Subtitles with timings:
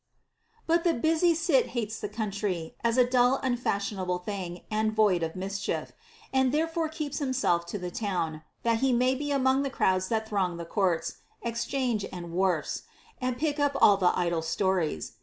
[0.63, 0.65] 8.
[0.65, 5.21] But the busy cit hates the country, as a dull unfash ionable thing, and void
[5.21, 5.91] of mischief;
[6.33, 10.27] and therefore keeps himself to the town, that he may be among the crowds that
[10.27, 12.81] throng the courts, exchange, and wharfs,
[13.21, 15.17] and pick up all the idle stories.